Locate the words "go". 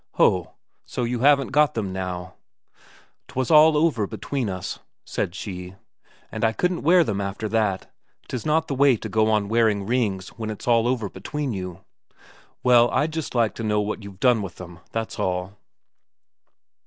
9.07-9.29